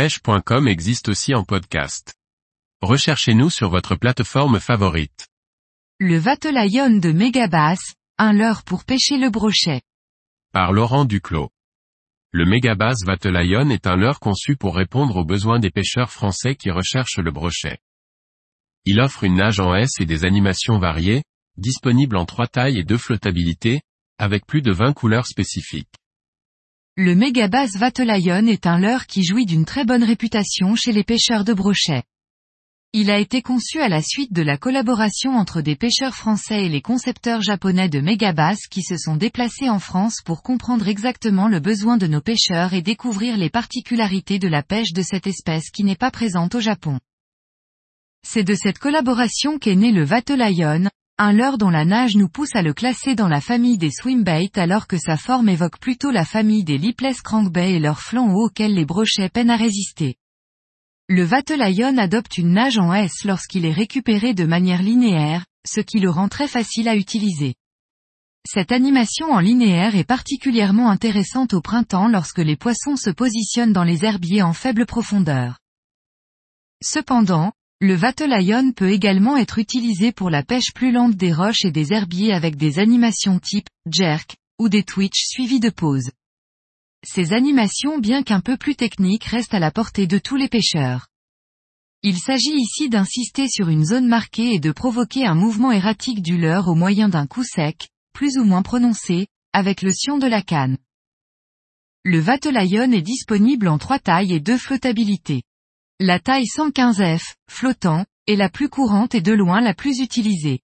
pêche.com 0.00 0.66
existe 0.66 1.10
aussi 1.10 1.34
en 1.34 1.44
podcast. 1.44 2.14
Recherchez-nous 2.80 3.50
sur 3.50 3.68
votre 3.68 3.96
plateforme 3.96 4.58
favorite. 4.58 5.28
Le 5.98 6.16
Vatelayon 6.16 7.00
de 7.00 7.12
Megabass, 7.12 7.96
un 8.16 8.32
leurre 8.32 8.62
pour 8.62 8.86
pêcher 8.86 9.18
le 9.18 9.28
brochet. 9.28 9.82
Par 10.54 10.72
Laurent 10.72 11.04
Duclos. 11.04 11.50
Le 12.32 12.46
Megabass 12.46 13.04
Vatelayon 13.04 13.68
est 13.68 13.86
un 13.86 13.96
leurre 13.96 14.20
conçu 14.20 14.56
pour 14.56 14.74
répondre 14.74 15.16
aux 15.16 15.26
besoins 15.26 15.58
des 15.58 15.70
pêcheurs 15.70 16.10
français 16.10 16.54
qui 16.54 16.70
recherchent 16.70 17.18
le 17.18 17.30
brochet. 17.30 17.76
Il 18.86 19.00
offre 19.00 19.24
une 19.24 19.34
nage 19.34 19.60
en 19.60 19.74
S 19.74 19.90
et 20.00 20.06
des 20.06 20.24
animations 20.24 20.78
variées, 20.78 21.24
disponibles 21.58 22.16
en 22.16 22.24
trois 22.24 22.46
tailles 22.46 22.78
et 22.78 22.84
deux 22.84 22.96
flottabilités, 22.96 23.82
avec 24.16 24.46
plus 24.46 24.62
de 24.62 24.72
20 24.72 24.94
couleurs 24.94 25.26
spécifiques. 25.26 25.99
Le 27.02 27.14
Megabass 27.14 27.78
Vatelayon 27.78 28.46
est 28.46 28.66
un 28.66 28.78
leurre 28.78 29.06
qui 29.06 29.24
jouit 29.24 29.46
d'une 29.46 29.64
très 29.64 29.86
bonne 29.86 30.04
réputation 30.04 30.76
chez 30.76 30.92
les 30.92 31.02
pêcheurs 31.02 31.44
de 31.44 31.54
brochet. 31.54 32.02
Il 32.92 33.10
a 33.10 33.18
été 33.18 33.40
conçu 33.40 33.80
à 33.80 33.88
la 33.88 34.02
suite 34.02 34.34
de 34.34 34.42
la 34.42 34.58
collaboration 34.58 35.30
entre 35.34 35.62
des 35.62 35.76
pêcheurs 35.76 36.14
français 36.14 36.66
et 36.66 36.68
les 36.68 36.82
concepteurs 36.82 37.40
japonais 37.40 37.88
de 37.88 38.00
Megabass 38.00 38.66
qui 38.70 38.82
se 38.82 38.98
sont 38.98 39.16
déplacés 39.16 39.70
en 39.70 39.78
France 39.78 40.16
pour 40.22 40.42
comprendre 40.42 40.88
exactement 40.88 41.48
le 41.48 41.58
besoin 41.58 41.96
de 41.96 42.06
nos 42.06 42.20
pêcheurs 42.20 42.74
et 42.74 42.82
découvrir 42.82 43.38
les 43.38 43.48
particularités 43.48 44.38
de 44.38 44.48
la 44.48 44.62
pêche 44.62 44.92
de 44.92 45.00
cette 45.00 45.26
espèce 45.26 45.70
qui 45.70 45.84
n'est 45.84 45.96
pas 45.96 46.10
présente 46.10 46.54
au 46.54 46.60
Japon. 46.60 47.00
C'est 48.22 48.44
de 48.44 48.54
cette 48.54 48.78
collaboration 48.78 49.58
qu'est 49.58 49.74
né 49.74 49.90
le 49.90 50.04
Vatelayon, 50.04 50.90
un 51.22 51.34
leurre 51.34 51.58
dont 51.58 51.68
la 51.68 51.84
nage 51.84 52.16
nous 52.16 52.30
pousse 52.30 52.54
à 52.54 52.62
le 52.62 52.72
classer 52.72 53.14
dans 53.14 53.28
la 53.28 53.42
famille 53.42 53.76
des 53.76 53.90
swimbaits 53.90 54.56
alors 54.56 54.86
que 54.86 54.96
sa 54.96 55.18
forme 55.18 55.50
évoque 55.50 55.78
plutôt 55.78 56.10
la 56.10 56.24
famille 56.24 56.64
des 56.64 56.78
lipless 56.78 57.20
crankbait 57.20 57.74
et 57.74 57.78
leurs 57.78 58.00
flancs 58.00 58.32
hauts 58.32 58.46
auxquels 58.46 58.72
les 58.72 58.86
brochets 58.86 59.28
peinent 59.28 59.50
à 59.50 59.56
résister. 59.56 60.14
Le 61.10 61.22
Vatelayon 61.22 61.98
adopte 61.98 62.38
une 62.38 62.54
nage 62.54 62.78
en 62.78 62.94
S 62.94 63.24
lorsqu'il 63.26 63.66
est 63.66 63.72
récupéré 63.72 64.32
de 64.32 64.46
manière 64.46 64.82
linéaire, 64.82 65.44
ce 65.66 65.82
qui 65.82 66.00
le 66.00 66.08
rend 66.08 66.28
très 66.28 66.48
facile 66.48 66.88
à 66.88 66.96
utiliser. 66.96 67.54
Cette 68.48 68.72
animation 68.72 69.30
en 69.30 69.40
linéaire 69.40 69.96
est 69.96 70.04
particulièrement 70.04 70.88
intéressante 70.88 71.52
au 71.52 71.60
printemps 71.60 72.08
lorsque 72.08 72.38
les 72.38 72.56
poissons 72.56 72.96
se 72.96 73.10
positionnent 73.10 73.74
dans 73.74 73.84
les 73.84 74.06
herbiers 74.06 74.40
en 74.40 74.54
faible 74.54 74.86
profondeur. 74.86 75.58
Cependant, 76.82 77.52
le 77.82 77.94
Vatelayon 77.94 78.72
peut 78.72 78.90
également 78.90 79.38
être 79.38 79.58
utilisé 79.58 80.12
pour 80.12 80.28
la 80.28 80.42
pêche 80.42 80.74
plus 80.74 80.92
lente 80.92 81.14
des 81.14 81.32
roches 81.32 81.64
et 81.64 81.72
des 81.72 81.94
herbiers 81.94 82.34
avec 82.34 82.56
des 82.56 82.78
animations 82.78 83.38
type 83.38 83.68
jerk 83.90 84.36
ou 84.58 84.68
des 84.68 84.82
twitch 84.82 85.18
suivis 85.24 85.60
de 85.60 85.70
pauses. 85.70 86.10
Ces 87.06 87.32
animations 87.32 87.98
bien 87.98 88.22
qu'un 88.22 88.40
peu 88.40 88.58
plus 88.58 88.76
techniques 88.76 89.24
restent 89.24 89.54
à 89.54 89.58
la 89.58 89.70
portée 89.70 90.06
de 90.06 90.18
tous 90.18 90.36
les 90.36 90.48
pêcheurs. 90.48 91.06
Il 92.02 92.18
s'agit 92.18 92.54
ici 92.54 92.90
d'insister 92.90 93.48
sur 93.48 93.70
une 93.70 93.86
zone 93.86 94.06
marquée 94.06 94.52
et 94.52 94.60
de 94.60 94.72
provoquer 94.72 95.24
un 95.24 95.34
mouvement 95.34 95.72
erratique 95.72 96.20
du 96.20 96.36
leurre 96.36 96.68
au 96.68 96.74
moyen 96.74 97.08
d'un 97.08 97.26
coup 97.26 97.44
sec, 97.44 97.88
plus 98.12 98.36
ou 98.36 98.44
moins 98.44 98.62
prononcé, 98.62 99.26
avec 99.54 99.80
le 99.80 99.92
sion 99.92 100.18
de 100.18 100.26
la 100.26 100.42
canne. 100.42 100.76
Le 102.04 102.18
Vatelayon 102.18 102.92
est 102.92 103.02
disponible 103.02 103.68
en 103.68 103.78
trois 103.78 103.98
tailles 103.98 104.34
et 104.34 104.40
deux 104.40 104.58
flottabilités. 104.58 105.42
La 106.02 106.18
taille 106.18 106.46
115F, 106.46 107.34
flottant, 107.50 108.06
est 108.26 108.34
la 108.34 108.48
plus 108.48 108.70
courante 108.70 109.14
et 109.14 109.20
de 109.20 109.34
loin 109.34 109.60
la 109.60 109.74
plus 109.74 110.00
utilisée. 110.00 110.60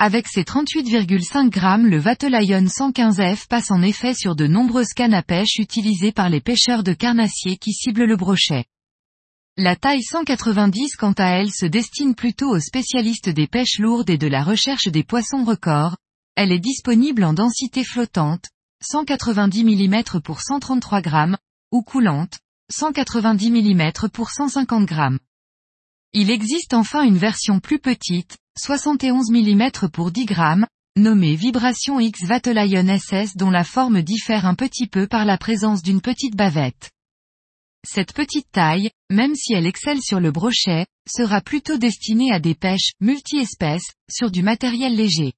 Avec 0.00 0.26
ses 0.26 0.42
38,5 0.42 1.50
grammes 1.50 1.86
le 1.86 1.98
Vatelayon 1.98 2.64
115F 2.64 3.46
passe 3.46 3.70
en 3.70 3.80
effet 3.80 4.12
sur 4.12 4.34
de 4.34 4.48
nombreuses 4.48 4.92
cannes 4.92 5.14
à 5.14 5.22
pêche 5.22 5.58
utilisées 5.60 6.10
par 6.10 6.28
les 6.28 6.40
pêcheurs 6.40 6.82
de 6.82 6.92
carnassiers 6.92 7.58
qui 7.58 7.70
ciblent 7.70 8.06
le 8.06 8.16
brochet. 8.16 8.64
La 9.56 9.76
taille 9.76 10.02
190 10.02 10.96
quant 10.96 11.12
à 11.12 11.26
elle 11.26 11.52
se 11.52 11.66
destine 11.66 12.16
plutôt 12.16 12.50
aux 12.50 12.58
spécialistes 12.58 13.28
des 13.28 13.46
pêches 13.46 13.78
lourdes 13.78 14.10
et 14.10 14.18
de 14.18 14.26
la 14.26 14.42
recherche 14.42 14.88
des 14.88 15.04
poissons 15.04 15.44
records. 15.44 15.96
Elle 16.34 16.50
est 16.50 16.58
disponible 16.58 17.22
en 17.22 17.34
densité 17.34 17.84
flottante, 17.84 18.46
190 18.82 19.62
mm 19.62 20.20
pour 20.24 20.40
133 20.40 21.02
grammes, 21.02 21.36
ou 21.70 21.82
coulante, 21.82 22.40
190 22.72 23.50
mm 23.50 23.90
pour 24.12 24.30
150 24.30 24.86
grammes. 24.86 25.18
Il 26.12 26.30
existe 26.30 26.72
enfin 26.72 27.02
une 27.02 27.18
version 27.18 27.58
plus 27.58 27.78
petite, 27.78 28.36
71 28.58 29.30
mm 29.30 29.88
pour 29.92 30.10
10 30.10 30.24
grammes, 30.24 30.66
nommée 30.96 31.34
Vibration 31.34 31.98
X 31.98 32.24
Vatelayon 32.24 32.98
SS 32.98 33.36
dont 33.36 33.50
la 33.50 33.64
forme 33.64 34.02
diffère 34.02 34.46
un 34.46 34.54
petit 34.54 34.86
peu 34.86 35.06
par 35.06 35.24
la 35.24 35.38
présence 35.38 35.82
d'une 35.82 36.00
petite 36.00 36.36
bavette. 36.36 36.90
Cette 37.84 38.12
petite 38.12 38.50
taille, 38.52 38.90
même 39.10 39.34
si 39.34 39.54
elle 39.54 39.66
excelle 39.66 40.02
sur 40.02 40.20
le 40.20 40.30
brochet, 40.30 40.86
sera 41.08 41.40
plutôt 41.40 41.78
destinée 41.78 42.30
à 42.30 42.38
des 42.38 42.54
pêches 42.54 42.92
multi-espèces, 43.00 43.94
sur 44.10 44.30
du 44.30 44.42
matériel 44.42 44.94
léger. 44.94 45.32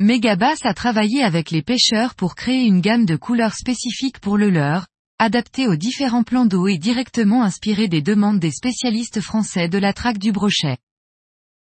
Megabass 0.00 0.64
a 0.64 0.74
travaillé 0.74 1.22
avec 1.22 1.50
les 1.50 1.62
pêcheurs 1.62 2.14
pour 2.14 2.34
créer 2.34 2.64
une 2.64 2.80
gamme 2.80 3.06
de 3.06 3.16
couleurs 3.16 3.54
spécifiques 3.54 4.18
pour 4.18 4.36
le 4.36 4.50
leur, 4.50 4.86
adapté 5.24 5.66
aux 5.66 5.76
différents 5.76 6.22
plans 6.22 6.44
d'eau 6.44 6.68
et 6.68 6.76
directement 6.76 7.42
inspiré 7.42 7.88
des 7.88 8.02
demandes 8.02 8.38
des 8.38 8.50
spécialistes 8.50 9.22
français 9.22 9.68
de 9.68 9.78
la 9.78 9.94
traque 9.94 10.18
du 10.18 10.32
brochet. 10.32 10.76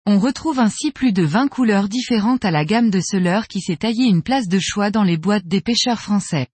On 0.06 0.20
retrouve 0.20 0.60
ainsi 0.60 0.92
plus 0.92 1.12
de 1.12 1.24
20 1.24 1.48
couleurs 1.48 1.88
différentes 1.88 2.44
à 2.44 2.52
la 2.52 2.64
gamme 2.64 2.88
de 2.88 3.00
ce 3.00 3.16
leurre 3.16 3.48
qui 3.48 3.60
s'est 3.60 3.76
taillé 3.76 4.06
une 4.06 4.22
place 4.22 4.46
de 4.46 4.60
choix 4.60 4.92
dans 4.92 5.02
les 5.02 5.16
boîtes 5.16 5.46
des 5.46 5.60
pêcheurs 5.60 6.00
français. 6.00 6.46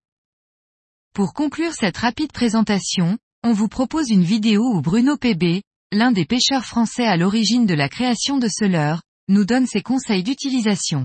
Pour 1.13 1.35
conclure 1.35 1.75
cette 1.75 1.99
rapide 1.99 2.33
présentation, 2.33 3.19
on 3.43 3.53
vous 3.53 3.69
propose 3.69 4.09
une 4.09 4.25
vidéo 4.25 4.63
où 4.63 4.81
Bruno 4.81 5.19
PB, 5.19 5.63
l'un 5.93 6.11
des 6.11 6.25
pêcheurs 6.25 6.65
français 6.65 7.07
à 7.07 7.19
l'origine 7.19 7.67
de 7.67 7.75
la 7.75 7.91
création 7.91 8.39
de 8.39 8.49
ce 8.49 8.65
leurre, 8.65 9.03
nous 9.29 9.45
donne 9.45 9.67
ses 9.67 9.83
conseils 9.83 10.23
d'utilisation. 10.23 11.05